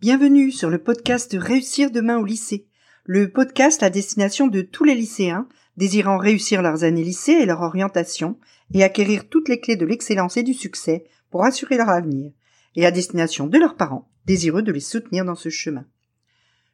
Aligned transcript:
Bienvenue 0.00 0.52
sur 0.52 0.70
le 0.70 0.78
podcast 0.78 1.34
Réussir 1.36 1.90
demain 1.90 2.18
au 2.18 2.24
lycée, 2.24 2.68
le 3.02 3.32
podcast 3.32 3.82
à 3.82 3.90
destination 3.90 4.46
de 4.46 4.60
tous 4.60 4.84
les 4.84 4.94
lycéens 4.94 5.48
désirant 5.76 6.18
réussir 6.18 6.62
leurs 6.62 6.84
années 6.84 7.02
lycée 7.02 7.32
et 7.32 7.46
leur 7.46 7.62
orientation 7.62 8.38
et 8.72 8.84
acquérir 8.84 9.28
toutes 9.28 9.48
les 9.48 9.58
clés 9.58 9.74
de 9.74 9.84
l'excellence 9.84 10.36
et 10.36 10.44
du 10.44 10.54
succès 10.54 11.06
pour 11.30 11.44
assurer 11.44 11.76
leur 11.76 11.88
avenir, 11.88 12.30
et 12.76 12.86
à 12.86 12.92
destination 12.92 13.48
de 13.48 13.58
leurs 13.58 13.74
parents 13.74 14.08
désireux 14.24 14.62
de 14.62 14.70
les 14.70 14.78
soutenir 14.78 15.24
dans 15.24 15.34
ce 15.34 15.48
chemin. 15.48 15.84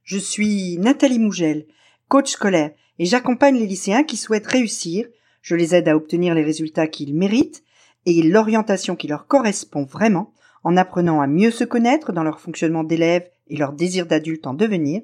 Je 0.03 0.19
suis 0.19 0.77
Nathalie 0.77 1.19
Mougel, 1.19 1.65
coach 2.09 2.33
scolaire, 2.33 2.73
et 2.99 3.07
j'accompagne 3.07 3.57
les 3.57 3.67
lycéens 3.67 4.05
qui 4.05 4.19
souhaitent 4.19 4.49
réussir, 4.49 5.07
je 5.41 5.55
les 5.55 5.75
aide 5.75 5.89
à 5.89 5.97
obtenir 5.97 6.35
les 6.35 6.45
résultats 6.45 6.89
qu'ils 6.89 7.15
méritent 7.15 7.65
et 8.05 8.23
l'orientation 8.23 8.97
qui 8.97 9.09
leur 9.09 9.27
correspond 9.27 9.85
vraiment 9.85 10.35
en 10.65 10.77
apprenant 10.77 11.21
à 11.21 11.27
mieux 11.27 11.51
se 11.51 11.65
connaître 11.65 12.13
dans 12.13 12.25
leur 12.25 12.41
fonctionnement 12.41 12.85
d'élève 12.85 13.29
et 13.49 13.57
leur 13.57 13.73
désir 13.73 14.07
d'adulte 14.07 14.47
en 14.47 14.55
devenir, 14.55 15.03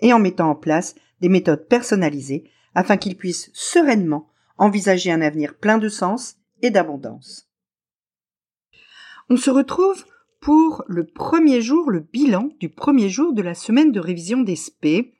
et 0.00 0.12
en 0.12 0.18
mettant 0.18 0.50
en 0.50 0.54
place 0.54 0.94
des 1.20 1.28
méthodes 1.28 1.66
personnalisées 1.68 2.50
afin 2.74 2.96
qu'ils 2.96 3.16
puissent 3.16 3.50
sereinement 3.54 4.28
envisager 4.58 5.10
un 5.10 5.22
avenir 5.22 5.54
plein 5.54 5.78
de 5.78 5.88
sens 5.88 6.36
et 6.62 6.70
d'abondance. 6.70 7.48
On 9.30 9.36
se 9.36 9.50
retrouve 9.50 10.04
pour 10.40 10.84
le 10.86 11.06
premier 11.06 11.60
jour, 11.60 11.90
le 11.90 12.00
bilan 12.00 12.50
du 12.60 12.68
premier 12.68 13.08
jour 13.08 13.32
de 13.32 13.42
la 13.42 13.54
semaine 13.54 13.92
de 13.92 14.00
révision 14.00 14.40
des 14.42 14.56
SP, 14.56 15.16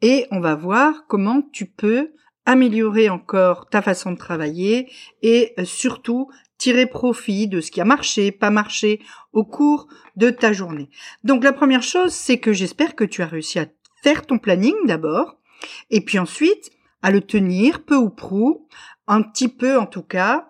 et 0.00 0.26
on 0.30 0.40
va 0.40 0.54
voir 0.54 1.06
comment 1.06 1.42
tu 1.52 1.66
peux 1.66 2.12
améliorer 2.44 3.08
encore 3.08 3.68
ta 3.68 3.82
façon 3.82 4.12
de 4.12 4.16
travailler 4.16 4.90
et 5.22 5.54
surtout 5.64 6.28
tirer 6.62 6.86
profit 6.86 7.48
de 7.48 7.60
ce 7.60 7.72
qui 7.72 7.80
a 7.80 7.84
marché, 7.84 8.30
pas 8.30 8.50
marché 8.50 9.00
au 9.32 9.44
cours 9.44 9.88
de 10.14 10.30
ta 10.30 10.52
journée. 10.52 10.90
Donc 11.24 11.42
la 11.42 11.52
première 11.52 11.82
chose, 11.82 12.12
c'est 12.12 12.38
que 12.38 12.52
j'espère 12.52 12.94
que 12.94 13.02
tu 13.02 13.20
as 13.20 13.26
réussi 13.26 13.58
à 13.58 13.66
faire 14.04 14.24
ton 14.24 14.38
planning 14.38 14.76
d'abord, 14.84 15.40
et 15.90 16.04
puis 16.04 16.20
ensuite 16.20 16.70
à 17.02 17.10
le 17.10 17.20
tenir 17.20 17.84
peu 17.84 17.96
ou 17.96 18.10
prou, 18.10 18.68
un 19.08 19.22
petit 19.22 19.48
peu 19.48 19.76
en 19.76 19.86
tout 19.86 20.04
cas. 20.04 20.46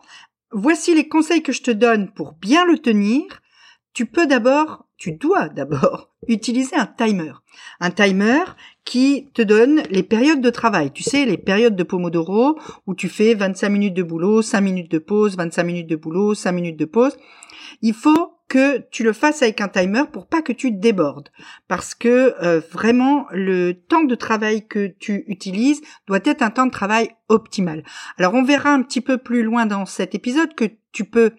Voici 0.51 0.95
les 0.95 1.09
conseils 1.09 1.43
que 1.43 1.53
je 1.53 1.63
te 1.63 1.71
donne 1.71 2.13
pour 2.13 2.35
bien 2.35 2.67
le 2.67 2.77
tenir. 2.77 3.25
Tu 3.95 4.05
peux 4.05 4.27
d'abord, 4.27 4.87
tu 5.03 5.11
dois 5.11 5.49
d'abord 5.49 6.11
utiliser 6.29 6.77
un 6.77 6.87
timer. 6.87 7.33
Un 7.81 7.91
timer 7.91 8.45
qui 8.85 9.31
te 9.35 9.43
donne 9.43 9.83
les 9.91 10.05
périodes 10.05 10.41
de 10.41 10.51
travail. 10.51 10.93
Tu 10.93 11.03
sais, 11.03 11.25
les 11.25 11.39
périodes 11.39 11.75
de 11.75 11.83
Pomodoro 11.83 12.57
où 12.87 12.95
tu 12.95 13.09
fais 13.09 13.35
25 13.35 13.69
minutes 13.69 13.95
de 13.95 14.05
boulot, 14.05 14.43
5 14.43 14.61
minutes 14.61 14.93
de 14.93 15.01
pause, 15.01 15.37
25 15.37 15.65
minutes 15.65 15.89
de 15.89 15.97
boulot, 15.97 16.35
5 16.35 16.53
minutes 16.53 16.79
de 16.79 16.85
pause. 16.85 17.17
Il 17.81 17.95
faut 17.95 18.35
que 18.47 18.79
tu 18.93 19.03
le 19.03 19.13
fasses 19.13 19.43
avec 19.43 19.61
un 19.61 19.67
timer 19.67 20.05
pour 20.13 20.29
pas 20.29 20.41
que 20.41 20.53
tu 20.53 20.71
débordes. 20.71 21.31
Parce 21.67 21.97
que 21.97 22.37
euh, 22.41 22.61
vraiment, 22.71 23.27
le 23.33 23.73
temps 23.73 24.05
de 24.05 24.15
travail 24.15 24.69
que 24.69 24.87
tu 24.87 25.25
utilises 25.27 25.81
doit 26.07 26.21
être 26.25 26.43
un 26.43 26.51
temps 26.51 26.67
de 26.67 26.71
travail 26.71 27.11
optimal. 27.29 27.83
Alors 28.19 28.35
on 28.35 28.45
verra 28.45 28.71
un 28.71 28.83
petit 28.83 29.01
peu 29.01 29.19
plus 29.19 29.43
loin 29.43 29.67
dans 29.67 29.85
cet 29.85 30.15
épisode 30.15 30.55
que 30.55 30.67
tu 30.93 31.05
peux 31.05 31.33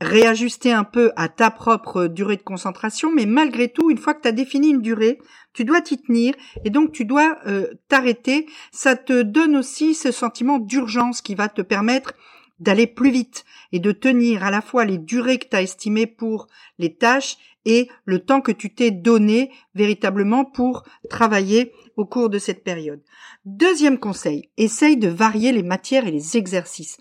réajuster 0.00 0.72
un 0.72 0.84
peu 0.84 1.12
à 1.16 1.28
ta 1.28 1.50
propre 1.50 2.06
durée 2.06 2.36
de 2.36 2.42
concentration, 2.42 3.12
mais 3.12 3.26
malgré 3.26 3.68
tout, 3.68 3.90
une 3.90 3.98
fois 3.98 4.14
que 4.14 4.22
tu 4.22 4.28
as 4.28 4.32
défini 4.32 4.70
une 4.70 4.80
durée, 4.80 5.18
tu 5.52 5.64
dois 5.64 5.80
t'y 5.80 5.98
tenir 5.98 6.34
et 6.64 6.70
donc 6.70 6.92
tu 6.92 7.04
dois 7.04 7.38
euh, 7.46 7.66
t'arrêter. 7.88 8.46
Ça 8.72 8.96
te 8.96 9.22
donne 9.22 9.56
aussi 9.56 9.94
ce 9.94 10.10
sentiment 10.10 10.58
d'urgence 10.58 11.20
qui 11.20 11.34
va 11.34 11.48
te 11.48 11.62
permettre 11.62 12.14
d'aller 12.60 12.86
plus 12.86 13.10
vite 13.10 13.44
et 13.72 13.78
de 13.78 13.92
tenir 13.92 14.44
à 14.44 14.50
la 14.50 14.60
fois 14.60 14.84
les 14.84 14.98
durées 14.98 15.38
que 15.38 15.48
tu 15.48 15.56
as 15.56 15.62
estimées 15.62 16.06
pour 16.06 16.46
les 16.78 16.94
tâches 16.94 17.36
et 17.64 17.88
le 18.04 18.20
temps 18.20 18.40
que 18.40 18.52
tu 18.52 18.72
t'es 18.72 18.90
donné 18.90 19.50
véritablement 19.74 20.44
pour 20.44 20.84
travailler 21.08 21.72
au 21.96 22.06
cours 22.06 22.30
de 22.30 22.38
cette 22.38 22.64
période. 22.64 23.02
Deuxième 23.44 23.98
conseil, 23.98 24.50
essaye 24.56 24.96
de 24.96 25.08
varier 25.08 25.52
les 25.52 25.62
matières 25.62 26.06
et 26.06 26.10
les 26.10 26.36
exercices. 26.36 26.98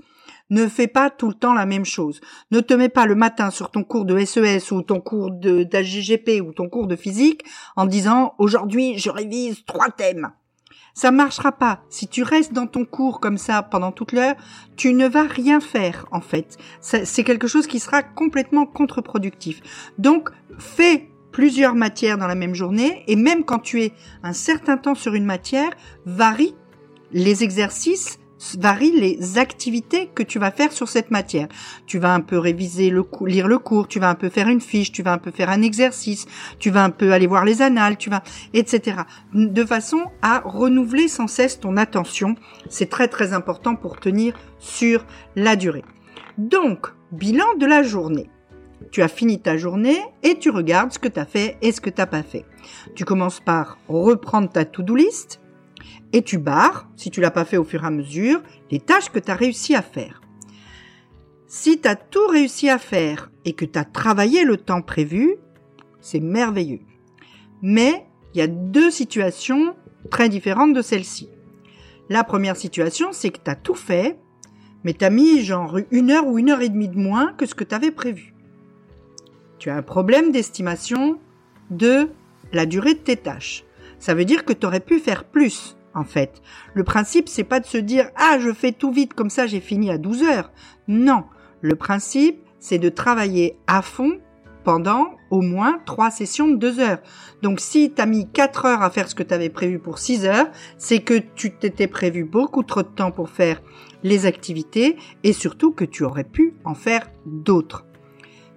Ne 0.49 0.67
fais 0.67 0.87
pas 0.87 1.09
tout 1.09 1.27
le 1.27 1.33
temps 1.33 1.53
la 1.53 1.65
même 1.65 1.85
chose. 1.85 2.21
Ne 2.51 2.59
te 2.59 2.73
mets 2.73 2.89
pas 2.89 3.05
le 3.05 3.15
matin 3.15 3.51
sur 3.51 3.71
ton 3.71 3.83
cours 3.83 4.05
de 4.05 4.23
SES 4.23 4.71
e 4.71 4.73
ou 4.73 4.81
ton 4.81 4.99
cours 4.99 5.31
d'AGGP 5.31 6.41
ou 6.41 6.53
ton 6.53 6.69
cours 6.69 6.87
de 6.87 6.95
physique 6.95 7.43
en 7.75 7.85
disant 7.85 8.33
aujourd'hui 8.37 8.97
je 8.97 9.09
révise 9.09 9.63
trois 9.65 9.89
thèmes. 9.89 10.31
Ça 10.93 11.11
marchera 11.11 11.51
pas. 11.51 11.81
Si 11.89 12.07
tu 12.07 12.23
restes 12.23 12.51
dans 12.51 12.67
ton 12.67 12.83
cours 12.83 13.19
comme 13.19 13.37
ça 13.37 13.61
pendant 13.63 13.91
toute 13.91 14.11
l'heure, 14.11 14.35
tu 14.75 14.93
ne 14.93 15.07
vas 15.07 15.23
rien 15.23 15.59
faire 15.59 16.05
en 16.11 16.21
fait. 16.21 16.57
C'est 16.81 17.23
quelque 17.23 17.47
chose 17.47 17.67
qui 17.67 17.79
sera 17.79 18.03
complètement 18.03 18.65
contre-productif. 18.65 19.61
Donc 19.97 20.29
fais 20.57 21.09
plusieurs 21.31 21.75
matières 21.75 22.17
dans 22.17 22.27
la 22.27 22.35
même 22.35 22.55
journée 22.55 23.03
et 23.07 23.15
même 23.15 23.45
quand 23.45 23.59
tu 23.59 23.81
es 23.81 23.93
un 24.23 24.33
certain 24.33 24.77
temps 24.77 24.95
sur 24.95 25.13
une 25.13 25.25
matière, 25.25 25.71
varie 26.05 26.55
les 27.11 27.43
exercices 27.43 28.19
varie 28.57 28.91
les 28.91 29.37
activités 29.37 30.09
que 30.13 30.23
tu 30.23 30.39
vas 30.39 30.51
faire 30.51 30.71
sur 30.71 30.87
cette 30.87 31.11
matière. 31.11 31.47
Tu 31.85 31.99
vas 31.99 32.13
un 32.13 32.21
peu 32.21 32.37
réviser 32.37 32.89
le 32.89 33.05
lire 33.25 33.47
le 33.47 33.59
cours, 33.59 33.87
tu 33.87 33.99
vas 33.99 34.09
un 34.09 34.15
peu 34.15 34.29
faire 34.29 34.47
une 34.47 34.61
fiche, 34.61 34.91
tu 34.91 35.03
vas 35.03 35.13
un 35.13 35.17
peu 35.17 35.31
faire 35.31 35.49
un 35.49 35.61
exercice, 35.61 36.25
tu 36.59 36.69
vas 36.69 36.83
un 36.83 36.89
peu 36.89 37.11
aller 37.11 37.27
voir 37.27 37.45
les 37.45 37.61
annales, 37.61 37.97
tu 37.97 38.09
vas, 38.09 38.23
etc. 38.53 39.01
De 39.33 39.65
façon 39.65 40.03
à 40.21 40.41
renouveler 40.45 41.07
sans 41.07 41.27
cesse 41.27 41.59
ton 41.59 41.77
attention. 41.77 42.35
C'est 42.69 42.89
très 42.89 43.07
très 43.07 43.33
important 43.33 43.75
pour 43.75 43.99
tenir 43.99 44.37
sur 44.57 45.05
la 45.35 45.55
durée. 45.55 45.83
Donc, 46.37 46.87
bilan 47.11 47.55
de 47.59 47.65
la 47.65 47.83
journée. 47.83 48.29
Tu 48.91 49.01
as 49.01 49.07
fini 49.07 49.41
ta 49.41 49.57
journée 49.57 49.99
et 50.23 50.39
tu 50.39 50.49
regardes 50.49 50.91
ce 50.91 50.99
que 50.99 51.07
tu 51.07 51.19
as 51.19 51.25
fait 51.25 51.57
et 51.61 51.71
ce 51.71 51.81
que 51.81 51.89
tu 51.89 51.99
n'as 51.99 52.07
pas 52.07 52.23
fait. 52.23 52.45
Tu 52.95 53.05
commences 53.05 53.39
par 53.39 53.77
reprendre 53.87 54.49
ta 54.49 54.65
to-do 54.65 54.95
list, 54.95 55.41
et 56.13 56.21
tu 56.21 56.37
barres, 56.37 56.89
si 56.95 57.11
tu 57.11 57.21
l'as 57.21 57.31
pas 57.31 57.45
fait 57.45 57.57
au 57.57 57.63
fur 57.63 57.83
et 57.83 57.87
à 57.87 57.91
mesure, 57.91 58.41
les 58.71 58.79
tâches 58.79 59.09
que 59.09 59.19
tu 59.19 59.31
as 59.31 59.35
réussi 59.35 59.75
à 59.75 59.81
faire. 59.81 60.21
Si 61.47 61.79
tu 61.81 61.87
as 61.87 61.95
tout 61.95 62.27
réussi 62.27 62.69
à 62.69 62.77
faire 62.77 63.31
et 63.45 63.53
que 63.53 63.65
tu 63.65 63.79
as 63.79 63.85
travaillé 63.85 64.43
le 64.43 64.57
temps 64.57 64.81
prévu, 64.81 65.35
c'est 66.01 66.19
merveilleux. 66.19 66.81
Mais 67.61 68.05
il 68.33 68.39
y 68.39 68.41
a 68.41 68.47
deux 68.47 68.91
situations 68.91 69.75
très 70.09 70.29
différentes 70.29 70.73
de 70.73 70.81
celle-ci. 70.81 71.29
La 72.09 72.23
première 72.23 72.55
situation, 72.55 73.09
c'est 73.11 73.29
que 73.29 73.39
tu 73.43 73.51
as 73.51 73.55
tout 73.55 73.75
fait, 73.75 74.17
mais 74.83 74.93
tu 74.93 75.05
as 75.05 75.09
mis 75.09 75.43
genre 75.43 75.77
une 75.91 76.11
heure 76.11 76.27
ou 76.27 76.39
une 76.39 76.49
heure 76.49 76.61
et 76.61 76.69
demie 76.69 76.89
de 76.89 76.97
moins 76.97 77.33
que 77.33 77.45
ce 77.45 77.55
que 77.55 77.63
tu 77.63 77.75
avais 77.75 77.91
prévu. 77.91 78.33
Tu 79.57 79.69
as 79.69 79.75
un 79.75 79.81
problème 79.81 80.31
d'estimation 80.31 81.19
de 81.69 82.09
la 82.53 82.65
durée 82.65 82.93
de 82.93 82.99
tes 82.99 83.17
tâches. 83.17 83.65
Ça 83.99 84.13
veut 84.13 84.25
dire 84.25 84.45
que 84.45 84.53
tu 84.53 84.65
aurais 84.65 84.79
pu 84.79 84.99
faire 84.99 85.25
plus 85.25 85.75
en 85.93 86.03
fait. 86.03 86.41
Le 86.73 86.83
principe, 86.83 87.29
c'est 87.29 87.43
pas 87.43 87.59
de 87.59 87.65
se 87.65 87.77
dire 87.77 88.09
ah 88.15 88.37
je 88.39 88.53
fais 88.53 88.71
tout 88.71 88.91
vite 88.91 89.13
comme 89.13 89.29
ça 89.29 89.47
j'ai 89.47 89.59
fini 89.59 89.91
à 89.91 89.97
12 89.97 90.23
heures. 90.23 90.51
Non, 90.87 91.23
le 91.61 91.75
principe, 91.75 92.41
c'est 92.59 92.79
de 92.79 92.89
travailler 92.89 93.57
à 93.67 93.81
fond 93.81 94.19
pendant 94.63 95.11
au 95.29 95.41
moins 95.41 95.79
trois 95.85 96.11
sessions 96.11 96.47
de 96.47 96.55
2 96.55 96.79
heures. 96.79 96.99
Donc 97.41 97.59
si 97.59 97.91
tu 97.93 98.01
as 98.01 98.05
mis 98.05 98.29
4 98.29 98.65
heures 98.65 98.81
à 98.81 98.89
faire 98.89 99.09
ce 99.09 99.15
que 99.15 99.23
tu 99.23 99.33
avais 99.33 99.49
prévu 99.49 99.79
pour 99.79 99.99
6 99.99 100.25
heures, 100.25 100.47
c'est 100.77 100.99
que 100.99 101.19
tu 101.35 101.51
t'étais 101.51 101.87
prévu 101.87 102.23
beaucoup 102.23 102.63
trop 102.63 102.83
de 102.83 102.87
temps 102.87 103.11
pour 103.11 103.29
faire 103.29 103.61
les 104.03 104.25
activités 104.25 104.97
et 105.23 105.33
surtout 105.33 105.71
que 105.71 105.85
tu 105.85 106.03
aurais 106.03 106.23
pu 106.23 106.53
en 106.65 106.73
faire 106.73 107.09
d'autres. 107.25 107.85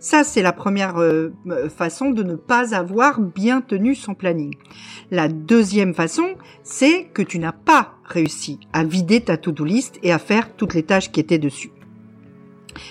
Ça, 0.02 0.24
c'est 0.24 0.42
la 0.42 0.52
première 0.52 0.96
euh, 0.96 1.32
euh, 1.46 1.68
façon 1.68 2.10
de 2.10 2.24
ne 2.24 2.34
pas 2.34 2.74
avoir 2.74 3.20
bien 3.20 3.60
tenu 3.60 3.94
son 3.94 4.16
planning. 4.16 4.52
La 5.12 5.28
deuxième 5.28 5.94
façon, 5.94 6.34
c'est 6.64 7.04
que 7.04 7.22
tu 7.22 7.38
n'as 7.38 7.52
pas 7.52 7.94
réussi 8.04 8.58
à 8.72 8.82
vider 8.82 9.20
ta 9.20 9.36
to-do 9.36 9.64
list 9.64 10.00
et 10.02 10.10
à 10.12 10.18
faire 10.18 10.56
toutes 10.56 10.74
les 10.74 10.82
tâches 10.82 11.12
qui 11.12 11.20
étaient 11.20 11.38
dessus. 11.38 11.70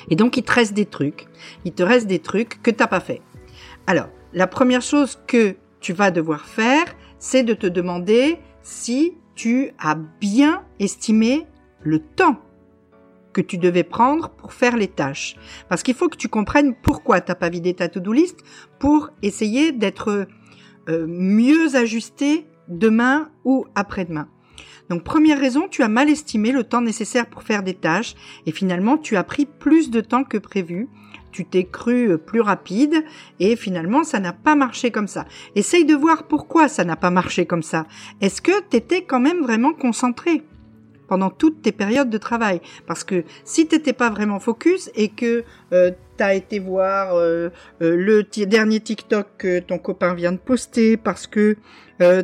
Et 0.10 0.16
donc, 0.16 0.38
il 0.38 0.44
te 0.44 0.54
reste 0.54 0.74
des 0.74 0.86
trucs. 0.86 1.28
Il 1.66 1.74
te 1.74 1.84
reste 1.84 2.08
des 2.08 2.20
trucs 2.20 2.62
que 2.64 2.72
tu 2.72 2.78
n'as 2.80 2.88
pas 2.88 3.02
fait. 3.02 3.22
Alors, 3.88 4.08
la 4.32 4.48
première 4.48 4.82
chose 4.82 5.20
que 5.28 5.58
tu 5.82 5.92
vas 5.92 6.12
devoir 6.12 6.46
faire, 6.46 6.86
c'est 7.20 7.44
de 7.44 7.54
te 7.54 7.68
demander 7.68 8.38
si 8.62 9.18
tu 9.36 9.72
as 9.80 9.96
bien 10.22 10.64
estimé 10.80 11.46
le 11.82 12.00
temps 12.00 12.40
que 13.34 13.42
tu 13.42 13.58
devais 13.58 13.84
prendre 13.84 14.30
pour 14.30 14.54
faire 14.54 14.78
les 14.78 14.88
tâches. 14.88 15.36
Parce 15.70 15.84
qu'il 15.84 15.96
faut 15.96 16.10
que 16.10 16.18
tu 16.18 16.28
comprennes 16.28 16.76
pourquoi 16.76 17.22
t'as 17.22 17.36
pas 17.36 17.50
vidé 17.50 17.74
ta 17.74 17.88
to-do 17.88 18.14
list 18.14 18.40
pour 18.80 19.10
essayer 19.22 19.72
d'être 19.72 20.28
euh, 20.90 21.06
mieux 21.08 21.76
ajusté 21.76 22.46
demain 22.68 23.30
ou 23.46 23.66
après-demain. 23.76 24.28
Donc 24.90 25.04
première 25.04 25.40
raison, 25.40 25.68
tu 25.70 25.84
as 25.84 25.88
mal 25.88 26.10
estimé 26.10 26.52
le 26.52 26.64
temps 26.64 26.82
nécessaire 26.82 27.28
pour 27.28 27.44
faire 27.44 27.64
des 27.64 27.76
tâches 27.76 28.16
et 28.46 28.52
finalement 28.52 28.98
tu 28.98 29.16
as 29.16 29.24
pris 29.24 29.46
plus 29.46 29.90
de 29.90 30.02
temps 30.02 30.24
que 30.24 30.38
prévu. 30.38 30.90
Tu 31.32 31.46
t'es 31.46 31.64
cru 31.64 32.18
plus 32.18 32.42
rapide 32.42 33.06
et 33.40 33.56
finalement 33.56 34.04
ça 34.04 34.20
n'a 34.20 34.34
pas 34.34 34.56
marché 34.56 34.92
comme 34.92 35.08
ça. 35.08 35.26
Essaye 35.56 35.86
de 35.86 35.96
voir 35.96 36.28
pourquoi 36.28 36.68
ça 36.68 36.84
n'a 36.84 36.98
pas 36.98 37.10
marché 37.10 37.46
comme 37.46 37.64
ça. 37.64 37.86
Est-ce 38.20 38.42
que 38.42 38.52
tu 38.70 39.06
quand 39.08 39.22
même 39.22 39.42
vraiment 39.42 39.72
concentré? 39.72 40.44
Pendant 41.12 41.30
toutes 41.30 41.62
tes 41.62 41.74
périodes 41.74 42.10
de 42.10 42.18
travail. 42.18 42.62
Parce 42.88 43.04
que 43.04 43.26
si 43.44 43.68
t'étais 43.68 43.92
pas 43.92 44.10
vraiment 44.10 44.40
focus 44.40 44.90
et 44.96 45.10
que 45.10 45.44
euh, 45.74 45.92
t'as 46.16 46.36
été 46.36 46.58
voir 46.58 47.16
euh, 47.16 47.50
euh, 47.82 47.98
le 47.98 48.24
dernier 48.46 48.80
TikTok 48.80 49.28
que 49.38 49.60
ton 49.60 49.78
copain 49.78 50.14
vient 50.14 50.32
de 50.32 50.38
poster, 50.38 50.96
parce 50.96 51.28
que 51.28 51.58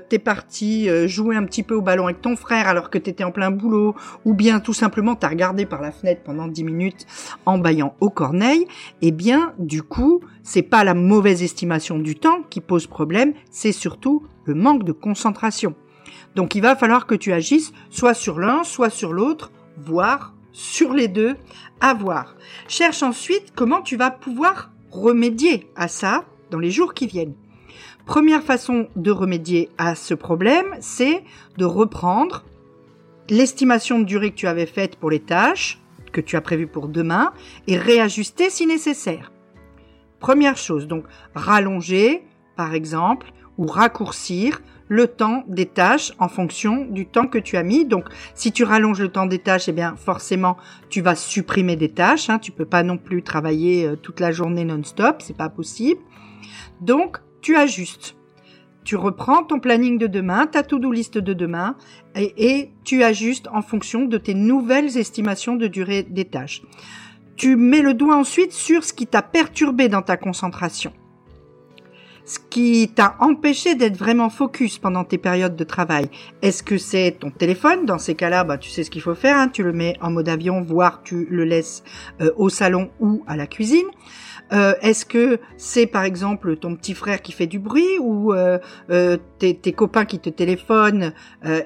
t'es 0.10 0.18
parti 0.18 0.90
jouer 1.08 1.36
un 1.36 1.44
petit 1.44 1.62
peu 1.62 1.76
au 1.76 1.84
ballon 1.84 2.06
avec 2.06 2.20
ton 2.20 2.36
frère 2.36 2.68
alors 2.68 2.90
que 2.90 2.98
t'étais 2.98 3.24
en 3.24 3.32
plein 3.32 3.52
boulot, 3.52 3.94
ou 4.26 4.34
bien 4.34 4.60
tout 4.60 4.74
simplement 4.74 5.14
t'as 5.14 5.28
regardé 5.28 5.68
par 5.68 5.84
la 5.84 5.92
fenêtre 5.92 6.22
pendant 6.24 6.48
10 6.48 6.64
minutes 6.64 7.06
en 7.46 7.60
baillant 7.60 7.94
au 8.00 8.10
corneille, 8.10 8.66
eh 9.04 9.12
bien 9.12 9.54
du 9.60 9.84
coup 9.84 10.22
c'est 10.42 10.64
pas 10.64 10.84
la 10.84 10.96
mauvaise 10.96 11.44
estimation 11.44 12.00
du 12.00 12.16
temps 12.16 12.42
qui 12.50 12.60
pose 12.60 12.88
problème, 12.88 13.34
c'est 13.52 13.72
surtout 13.72 14.26
le 14.46 14.56
manque 14.56 14.84
de 14.84 14.94
concentration. 14.94 15.76
Donc 16.36 16.56
il 16.56 16.62
va 16.62 16.76
falloir 16.76 17.06
que 17.06 17.16
tu 17.16 17.34
agisses 17.34 17.74
soit 17.90 18.14
sur 18.14 18.40
l'un, 18.40 18.64
soit 18.64 18.90
sur 18.90 19.14
l'autre, 19.14 19.52
voire 19.78 20.34
sur 20.52 20.94
les 20.94 21.08
deux, 21.08 21.36
à 21.82 21.94
voir. 21.94 22.36
Cherche 22.68 23.04
ensuite 23.04 23.54
comment 23.56 23.82
tu 23.82 23.96
vas 23.96 24.12
pouvoir 24.12 24.72
remédier 24.92 25.68
à 25.76 25.88
ça 25.88 26.26
dans 26.50 26.60
les 26.60 26.72
jours 26.72 26.94
qui 26.94 27.08
viennent. 27.08 27.36
Première 28.06 28.42
façon 28.42 28.88
de 28.96 29.12
remédier 29.12 29.70
à 29.78 29.94
ce 29.94 30.14
problème, 30.14 30.76
c'est 30.80 31.24
de 31.58 31.66
reprendre 31.66 32.46
l'estimation 33.30 34.00
de 34.00 34.06
durée 34.06 34.32
que 34.32 34.38
tu 34.38 34.48
avais 34.48 34.66
faite 34.66 34.96
pour 34.96 35.10
les 35.10 35.20
tâches 35.20 35.80
que 36.14 36.22
tu 36.22 36.36
as 36.36 36.42
prévues 36.42 36.68
pour 36.68 36.88
demain 36.88 37.34
et 37.68 37.78
réajuster 37.78 38.50
si 38.50 38.66
nécessaire. 38.66 39.32
Première 40.20 40.58
chose, 40.58 40.88
donc 40.88 41.04
rallonger, 41.36 42.24
par 42.56 42.74
exemple, 42.74 43.32
ou 43.58 43.68
raccourcir 43.68 44.62
le 44.88 45.08
temps 45.08 45.44
des 45.48 45.66
tâches 45.66 46.14
en 46.20 46.28
fonction 46.28 46.86
du 46.86 47.06
temps 47.06 47.28
que 47.28 47.38
tu 47.38 47.58
as 47.58 47.64
mis. 47.64 47.86
Donc, 47.86 48.06
si 48.34 48.52
tu 48.52 48.64
rallonges 48.64 49.02
le 49.02 49.10
temps 49.10 49.26
des 49.26 49.40
tâches, 49.40 49.68
eh 49.68 49.74
bien, 49.74 49.96
forcément, 49.96 50.58
tu 50.90 51.02
vas 51.02 51.16
supprimer 51.16 51.76
des 51.76 51.90
tâches. 51.90 52.30
Hein. 52.30 52.40
Tu 52.40 52.52
peux 52.52 52.66
pas 52.66 52.84
non 52.84 52.98
plus 52.98 53.24
travailler 53.24 53.86
euh, 53.86 53.96
toute 53.96 54.20
la 54.20 54.32
journée 54.32 54.66
non-stop, 54.66 55.22
c'est 55.22 55.38
pas 55.38 55.50
possible. 55.50 56.02
Donc, 56.82 57.18
tu 57.42 57.56
ajustes. 57.56 58.16
Tu 58.84 58.96
reprends 58.96 59.44
ton 59.44 59.60
planning 59.60 59.98
de 59.98 60.08
demain, 60.08 60.48
ta 60.48 60.64
to-do 60.64 60.94
liste 60.94 61.18
de 61.18 61.34
demain, 61.34 61.76
et, 62.16 62.72
tu 62.86 63.04
ajustes 63.04 63.50
en 63.54 63.62
fonction 63.62 64.06
de 64.06 64.18
tes 64.18 64.34
nouvelles 64.34 64.98
estimations 64.98 65.58
de 65.58 65.68
durée 65.68 66.04
des 66.04 66.24
tâches. 66.24 66.62
Tu 67.36 67.58
mets 67.58 67.82
le 67.82 67.94
doigt 67.94 68.16
ensuite 68.16 68.54
sur 68.54 68.86
ce 68.86 68.94
qui 68.94 69.06
t'a 69.06 69.22
perturbé 69.22 69.90
dans 69.90 70.02
ta 70.02 70.16
concentration. 70.16 70.94
Ce 72.28 72.38
qui 72.50 72.92
t'a 72.94 73.16
empêché 73.20 73.74
d'être 73.74 73.98
vraiment 73.98 74.30
focus 74.30 74.78
pendant 74.78 75.04
tes 75.04 75.18
périodes 75.18 75.56
de 75.56 75.64
travail. 75.64 76.10
Est-ce 76.44 76.62
que 76.62 76.78
c'est 76.78 77.16
ton 77.20 77.32
téléphone? 77.32 77.86
Dans 77.86 77.98
ces 77.98 78.14
cas-là, 78.14 78.44
bah, 78.44 78.58
tu 78.58 78.70
sais 78.70 78.84
ce 78.84 78.92
qu'il 78.92 79.02
faut 79.02 79.16
faire. 79.16 79.38
Hein. 79.38 79.48
tu 79.48 79.64
le 79.64 79.74
mets 79.74 79.96
en 80.02 80.12
mode 80.12 80.30
avion, 80.30 80.62
voire 80.62 81.02
tu 81.04 81.26
le 81.30 81.46
laisses 81.46 81.84
euh, 82.22 82.30
au 82.36 82.50
salon 82.50 82.92
ou 83.00 83.24
à 83.28 83.36
la 83.36 83.48
cuisine. 83.48 83.88
Euh, 84.54 84.74
est-ce 84.82 85.06
que 85.06 85.40
c'est 85.58 85.88
par 85.88 86.04
exemple 86.04 86.56
ton 86.58 86.76
petit 86.76 86.94
frère 86.94 87.22
qui 87.22 87.32
fait 87.32 87.48
du 87.48 87.60
bruit 87.60 87.98
ou 88.00 88.34
euh, 88.34 88.60
euh, 88.90 89.18
tes, 89.40 89.56
copains 89.74 90.06
qui 90.06 90.20
te 90.20 90.30
téléphonent 90.30 91.14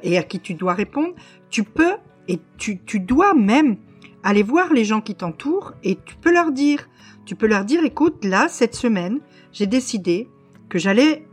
et 0.03 0.17
à 0.17 0.23
qui 0.23 0.39
tu 0.39 0.53
dois 0.53 0.73
répondre? 0.73 1.13
Tu 1.49 1.63
peux 1.63 1.95
et 2.27 2.39
tu, 2.57 2.79
tu 2.83 2.99
dois 2.99 3.33
même 3.33 3.77
aller 4.23 4.43
voir 4.43 4.73
les 4.73 4.85
gens 4.85 5.01
qui 5.01 5.15
t'entourent 5.15 5.73
et 5.83 5.97
tu 6.05 6.15
peux 6.15 6.31
leur 6.31 6.51
dire, 6.51 6.87
tu 7.25 7.35
peux 7.35 7.47
leur 7.47 7.65
dire, 7.65 7.83
écoute, 7.83 8.23
là, 8.23 8.47
cette 8.47 8.75
semaine, 8.75 9.19
j'ai 9.51 9.67
décidé 9.67 10.29
que 10.71 10.79
j'allais 10.79 11.27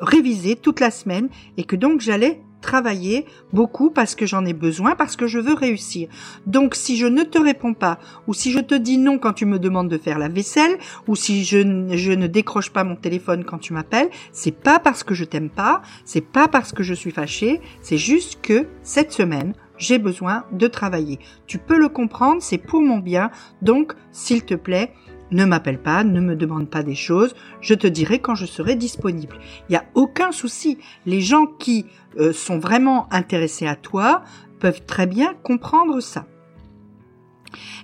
réviser 0.00 0.56
toute 0.56 0.80
la 0.80 0.90
semaine 0.90 1.28
et 1.58 1.64
que 1.64 1.76
donc 1.76 2.00
j'allais 2.00 2.40
travailler 2.60 3.26
beaucoup 3.52 3.90
parce 3.90 4.14
que 4.14 4.26
j'en 4.26 4.44
ai 4.44 4.52
besoin, 4.52 4.94
parce 4.94 5.16
que 5.16 5.26
je 5.26 5.38
veux 5.38 5.54
réussir. 5.54 6.08
Donc 6.46 6.74
si 6.74 6.96
je 6.96 7.06
ne 7.06 7.22
te 7.22 7.38
réponds 7.38 7.74
pas, 7.74 7.98
ou 8.26 8.34
si 8.34 8.50
je 8.50 8.60
te 8.60 8.74
dis 8.74 8.98
non 8.98 9.18
quand 9.18 9.32
tu 9.32 9.46
me 9.46 9.58
demandes 9.58 9.88
de 9.88 9.98
faire 9.98 10.18
la 10.18 10.28
vaisselle, 10.28 10.78
ou 11.06 11.16
si 11.16 11.44
je, 11.44 11.58
je 11.96 12.12
ne 12.12 12.26
décroche 12.26 12.70
pas 12.70 12.84
mon 12.84 12.96
téléphone 12.96 13.44
quand 13.44 13.58
tu 13.58 13.72
m'appelles, 13.72 14.08
c'est 14.32 14.56
pas 14.56 14.78
parce 14.78 15.04
que 15.04 15.14
je 15.14 15.24
t'aime 15.24 15.50
pas, 15.50 15.82
c'est 16.04 16.20
pas 16.20 16.48
parce 16.48 16.72
que 16.72 16.82
je 16.82 16.94
suis 16.94 17.10
fâchée, 17.10 17.60
c'est 17.82 17.98
juste 17.98 18.40
que 18.40 18.66
cette 18.82 19.12
semaine, 19.12 19.54
j'ai 19.76 19.98
besoin 19.98 20.44
de 20.50 20.66
travailler. 20.66 21.18
Tu 21.46 21.58
peux 21.58 21.78
le 21.78 21.88
comprendre, 21.88 22.42
c'est 22.42 22.58
pour 22.58 22.80
mon 22.80 22.98
bien, 22.98 23.30
donc 23.62 23.92
s'il 24.12 24.44
te 24.44 24.54
plaît, 24.54 24.92
ne 25.30 25.44
m'appelle 25.44 25.80
pas, 25.80 26.04
ne 26.04 26.20
me 26.20 26.36
demande 26.36 26.68
pas 26.68 26.82
des 26.82 26.94
choses, 26.94 27.34
je 27.60 27.74
te 27.74 27.86
dirai 27.86 28.18
quand 28.18 28.34
je 28.34 28.46
serai 28.46 28.76
disponible. 28.76 29.38
Il 29.68 29.72
n'y 29.72 29.76
a 29.76 29.84
aucun 29.94 30.32
souci. 30.32 30.78
Les 31.06 31.20
gens 31.20 31.46
qui 31.46 31.86
euh, 32.18 32.32
sont 32.32 32.58
vraiment 32.58 33.12
intéressés 33.12 33.66
à 33.66 33.76
toi 33.76 34.22
peuvent 34.60 34.84
très 34.84 35.06
bien 35.06 35.34
comprendre 35.42 36.00
ça. 36.00 36.26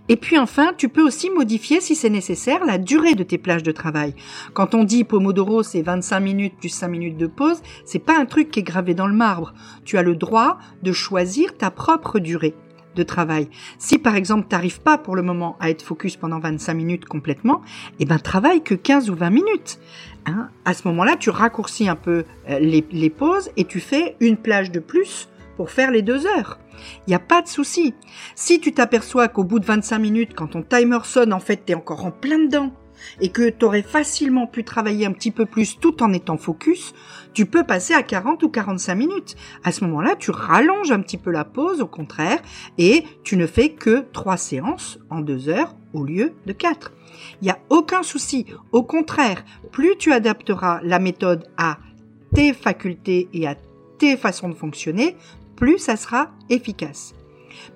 Et 0.08 0.16
puis 0.16 0.38
enfin, 0.38 0.72
tu 0.76 0.90
peux 0.90 1.02
aussi 1.02 1.30
modifier, 1.30 1.80
si 1.80 1.94
c'est 1.94 2.10
nécessaire, 2.10 2.64
la 2.66 2.76
durée 2.76 3.14
de 3.14 3.22
tes 3.22 3.38
plages 3.38 3.62
de 3.62 3.72
travail. 3.72 4.14
Quand 4.52 4.74
on 4.74 4.84
dit 4.84 5.02
Pomodoro, 5.02 5.62
c'est 5.62 5.80
25 5.80 6.20
minutes 6.20 6.56
plus 6.58 6.68
5 6.68 6.88
minutes 6.88 7.16
de 7.16 7.26
pause, 7.26 7.62
c'est 7.86 7.98
pas 7.98 8.18
un 8.18 8.26
truc 8.26 8.50
qui 8.50 8.60
est 8.60 8.64
gravé 8.64 8.92
dans 8.92 9.06
le 9.06 9.14
marbre. 9.14 9.54
Tu 9.84 9.96
as 9.96 10.02
le 10.02 10.14
droit 10.14 10.58
de 10.82 10.92
choisir 10.92 11.56
ta 11.56 11.70
propre 11.70 12.18
durée 12.18 12.54
de 12.94 13.02
travail. 13.02 13.48
Si 13.78 13.98
par 13.98 14.16
exemple 14.16 14.46
t'arrives 14.48 14.80
pas 14.80 14.98
pour 14.98 15.16
le 15.16 15.22
moment 15.22 15.56
à 15.60 15.70
être 15.70 15.82
focus 15.82 16.16
pendant 16.16 16.38
25 16.38 16.74
minutes 16.74 17.04
complètement, 17.04 17.62
eh 17.98 18.04
ben 18.04 18.18
travaille 18.18 18.62
que 18.62 18.74
15 18.74 19.10
ou 19.10 19.14
20 19.14 19.30
minutes. 19.30 19.78
Hein 20.26 20.48
à 20.64 20.74
ce 20.74 20.88
moment-là, 20.88 21.16
tu 21.18 21.30
raccourcis 21.30 21.88
un 21.88 21.96
peu 21.96 22.24
euh, 22.48 22.58
les, 22.58 22.84
les 22.90 23.10
pauses 23.10 23.50
et 23.56 23.64
tu 23.64 23.80
fais 23.80 24.16
une 24.20 24.36
plage 24.36 24.70
de 24.70 24.80
plus 24.80 25.28
pour 25.56 25.70
faire 25.70 25.90
les 25.90 26.02
deux 26.02 26.26
heures. 26.26 26.58
Il 27.06 27.10
n'y 27.10 27.14
a 27.14 27.20
pas 27.20 27.42
de 27.42 27.48
souci. 27.48 27.94
Si 28.34 28.60
tu 28.60 28.72
t'aperçois 28.72 29.28
qu'au 29.28 29.44
bout 29.44 29.60
de 29.60 29.66
25 29.66 29.98
minutes, 29.98 30.34
quand 30.34 30.48
ton 30.48 30.62
timer 30.62 30.98
sonne, 31.04 31.32
en 31.32 31.40
fait, 31.40 31.64
t'es 31.64 31.74
encore 31.74 32.04
en 32.04 32.10
plein 32.10 32.38
dedans, 32.38 32.72
et 33.20 33.30
que 33.30 33.48
tu 33.48 33.64
aurais 33.64 33.82
facilement 33.82 34.46
pu 34.46 34.64
travailler 34.64 35.06
un 35.06 35.12
petit 35.12 35.30
peu 35.30 35.46
plus 35.46 35.78
tout 35.78 36.02
en 36.02 36.12
étant 36.12 36.36
focus, 36.36 36.94
tu 37.32 37.46
peux 37.46 37.64
passer 37.64 37.94
à 37.94 38.02
40 38.02 38.42
ou 38.42 38.48
45 38.48 38.94
minutes. 38.94 39.36
À 39.64 39.72
ce 39.72 39.84
moment-là, 39.84 40.14
tu 40.16 40.30
rallonges 40.30 40.92
un 40.92 41.00
petit 41.00 41.18
peu 41.18 41.30
la 41.30 41.44
pause, 41.44 41.80
au 41.80 41.86
contraire, 41.86 42.40
et 42.78 43.04
tu 43.22 43.36
ne 43.36 43.46
fais 43.46 43.70
que 43.70 44.04
trois 44.12 44.36
séances 44.36 44.98
en 45.10 45.20
deux 45.20 45.48
heures 45.48 45.74
au 45.92 46.04
lieu 46.04 46.32
de 46.46 46.52
quatre. 46.52 46.92
Il 47.40 47.44
n'y 47.44 47.50
a 47.50 47.58
aucun 47.70 48.02
souci. 48.02 48.46
Au 48.72 48.82
contraire, 48.82 49.44
plus 49.72 49.96
tu 49.96 50.12
adapteras 50.12 50.80
la 50.82 50.98
méthode 50.98 51.48
à 51.56 51.78
tes 52.34 52.52
facultés 52.52 53.28
et 53.32 53.46
à 53.46 53.54
tes 53.98 54.16
façons 54.16 54.48
de 54.48 54.54
fonctionner, 54.54 55.16
plus 55.56 55.78
ça 55.78 55.96
sera 55.96 56.30
efficace. 56.50 57.14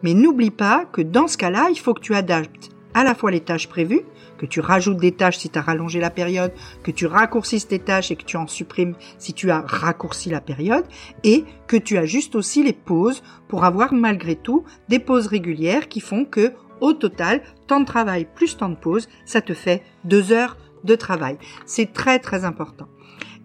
Mais 0.02 0.14
n'oublie 0.14 0.50
pas 0.50 0.84
que 0.84 1.02
dans 1.02 1.28
ce 1.28 1.38
cas-là, 1.38 1.68
il 1.70 1.78
faut 1.78 1.94
que 1.94 2.00
tu 2.00 2.14
adaptes 2.14 2.70
à 2.98 3.04
la 3.04 3.14
fois 3.14 3.30
les 3.30 3.40
tâches 3.40 3.68
prévues, 3.68 4.02
que 4.38 4.46
tu 4.46 4.58
rajoutes 4.58 4.96
des 4.96 5.12
tâches 5.12 5.38
si 5.38 5.50
tu 5.50 5.58
as 5.58 5.62
rallongé 5.62 6.00
la 6.00 6.10
période, 6.10 6.52
que 6.82 6.90
tu 6.90 7.06
raccourcisses 7.06 7.68
tes 7.68 7.78
tâches 7.78 8.10
et 8.10 8.16
que 8.16 8.24
tu 8.24 8.36
en 8.36 8.48
supprimes 8.48 8.96
si 9.18 9.32
tu 9.32 9.52
as 9.52 9.60
raccourci 9.60 10.30
la 10.30 10.40
période, 10.40 10.84
et 11.22 11.44
que 11.68 11.76
tu 11.76 11.96
ajustes 11.96 12.34
aussi 12.34 12.64
les 12.64 12.72
pauses 12.72 13.22
pour 13.46 13.64
avoir 13.64 13.92
malgré 13.92 14.34
tout 14.34 14.64
des 14.88 14.98
pauses 14.98 15.28
régulières 15.28 15.86
qui 15.88 16.00
font 16.00 16.24
que, 16.24 16.52
au 16.80 16.92
total, 16.92 17.42
temps 17.68 17.78
de 17.78 17.86
travail 17.86 18.26
plus 18.34 18.56
temps 18.56 18.68
de 18.68 18.74
pause, 18.74 19.08
ça 19.24 19.40
te 19.40 19.54
fait 19.54 19.84
deux 20.04 20.32
heures 20.32 20.56
de 20.82 20.96
travail. 20.96 21.38
C'est 21.66 21.92
très 21.92 22.18
très 22.18 22.44
important. 22.44 22.88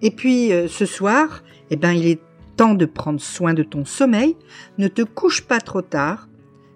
Et 0.01 0.09
puis 0.09 0.51
euh, 0.51 0.67
ce 0.67 0.87
soir, 0.87 1.43
eh 1.69 1.75
ben 1.75 1.91
il 1.91 2.07
est 2.07 2.21
temps 2.57 2.73
de 2.73 2.85
prendre 2.85 3.21
soin 3.21 3.53
de 3.53 3.63
ton 3.63 3.85
sommeil. 3.85 4.35
Ne 4.79 4.87
te 4.87 5.03
couche 5.03 5.41
pas 5.41 5.59
trop 5.59 5.83
tard. 5.83 6.27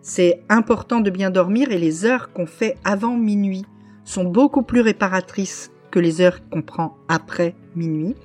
C'est 0.02 0.44
important 0.50 1.02
de 1.02 1.10
bien 1.10 1.30
dormir 1.30 1.72
et 1.72 1.78
les 1.78 2.06
heures 2.06 2.32
qu'on 2.32 2.46
fait 2.46 2.78
avant 2.84 3.18
minuit 3.18 3.66
sont 4.06 4.24
beaucoup 4.24 4.64
plus 4.64 4.82
réparatrices 4.82 5.72
que 5.92 6.00
les 6.00 6.22
heures 6.22 6.40
qu'on 6.50 6.62
prend 6.62 6.98
après 7.08 7.56
minuit. 7.76 8.16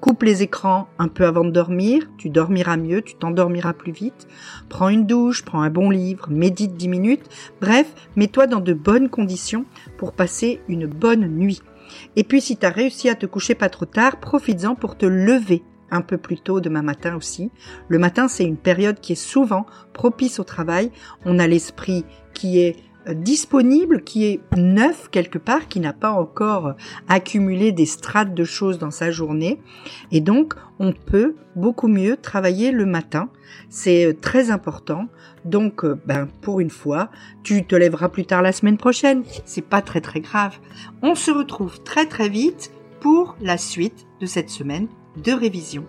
Coupe 0.00 0.22
les 0.22 0.42
écrans 0.42 0.88
un 0.98 1.08
peu 1.08 1.26
avant 1.26 1.44
de 1.44 1.50
dormir, 1.50 2.08
tu 2.16 2.30
dormiras 2.30 2.78
mieux, 2.78 3.02
tu 3.02 3.14
t'endormiras 3.16 3.74
plus 3.74 3.92
vite. 3.92 4.26
Prends 4.70 4.88
une 4.88 5.06
douche, 5.06 5.44
prends 5.44 5.60
un 5.60 5.70
bon 5.70 5.90
livre, 5.90 6.28
médite 6.30 6.74
10 6.74 6.88
minutes. 6.88 7.28
Bref, 7.60 7.92
mets-toi 8.16 8.46
dans 8.46 8.60
de 8.60 8.72
bonnes 8.72 9.10
conditions 9.10 9.66
pour 9.98 10.12
passer 10.12 10.60
une 10.68 10.86
bonne 10.86 11.28
nuit. 11.28 11.60
Et 12.16 12.24
puis 12.24 12.40
si 12.40 12.56
tu 12.56 12.64
as 12.64 12.70
réussi 12.70 13.08
à 13.10 13.14
te 13.14 13.26
coucher 13.26 13.54
pas 13.54 13.68
trop 13.68 13.84
tard, 13.84 14.20
profites-en 14.20 14.74
pour 14.74 14.96
te 14.96 15.06
lever 15.06 15.62
un 15.90 16.02
peu 16.02 16.18
plus 16.18 16.40
tôt 16.40 16.60
demain 16.60 16.82
matin 16.82 17.16
aussi. 17.16 17.50
Le 17.88 17.98
matin, 17.98 18.28
c'est 18.28 18.44
une 18.44 18.56
période 18.56 19.00
qui 19.00 19.12
est 19.12 19.16
souvent 19.16 19.66
propice 19.92 20.38
au 20.38 20.44
travail. 20.44 20.90
On 21.24 21.38
a 21.38 21.46
l'esprit 21.46 22.04
qui 22.34 22.60
est 22.60 22.76
disponible, 23.14 24.02
qui 24.02 24.24
est 24.24 24.40
neuf 24.56 25.08
quelque 25.10 25.38
part, 25.38 25.68
qui 25.68 25.80
n'a 25.80 25.92
pas 25.92 26.12
encore 26.12 26.74
accumulé 27.08 27.72
des 27.72 27.86
strates 27.86 28.34
de 28.34 28.44
choses 28.44 28.78
dans 28.78 28.90
sa 28.90 29.10
journée. 29.10 29.60
Et 30.12 30.20
donc, 30.20 30.54
on 30.78 30.92
peut 30.92 31.36
beaucoup 31.56 31.88
mieux 31.88 32.16
travailler 32.16 32.72
le 32.72 32.86
matin. 32.86 33.30
C'est 33.68 34.06
euh, 34.06 34.14
très 34.14 34.50
important. 34.50 35.06
Donc, 35.44 35.84
euh, 35.84 36.00
ben, 36.06 36.28
pour 36.40 36.60
une 36.60 36.70
fois, 36.70 37.10
tu 37.42 37.64
te 37.64 37.74
lèveras 37.74 38.08
plus 38.08 38.26
tard 38.26 38.42
la 38.42 38.52
semaine 38.52 38.76
prochaine. 38.76 39.22
C'est 39.44 39.66
pas 39.66 39.82
très 39.82 40.00
très 40.00 40.20
grave. 40.20 40.58
On 41.02 41.14
se 41.14 41.30
retrouve 41.30 41.82
très 41.82 42.06
très 42.06 42.28
vite 42.28 42.70
pour 43.00 43.36
la 43.40 43.56
suite 43.56 44.06
de 44.20 44.26
cette 44.26 44.50
semaine 44.50 44.88
de 45.16 45.32
révision. 45.32 45.84